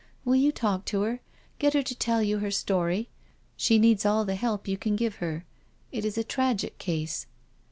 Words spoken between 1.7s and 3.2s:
her to tell you her story?